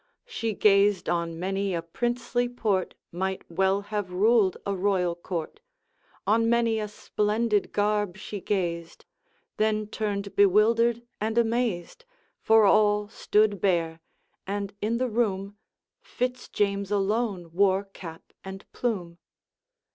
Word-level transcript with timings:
She 0.25 0.55
gazed 0.55 1.09
on 1.09 1.37
many 1.39 1.75
a 1.75 1.83
princely 1.83 2.49
port 2.49 2.95
Might 3.11 3.43
well 3.51 3.81
have 3.81 4.11
ruled 4.11 4.57
a 4.65 4.75
royal 4.75 5.13
court; 5.13 5.59
On 6.25 6.49
many 6.49 6.79
a 6.79 6.87
splendid 6.87 7.71
garb 7.71 8.17
she 8.17 8.41
gazed, 8.41 9.05
Then 9.57 9.85
turned 9.85 10.35
bewildered 10.35 11.03
and 11.19 11.37
amazed, 11.37 12.05
For 12.39 12.65
all 12.65 13.09
stood 13.09 13.61
bare; 13.61 13.99
and 14.47 14.73
in 14.81 14.97
the 14.97 15.07
room 15.07 15.57
Fitz 16.01 16.49
James 16.49 16.89
alone 16.89 17.51
wore 17.53 17.83
cap 17.83 18.23
and 18.43 18.65
plume. 18.71 19.19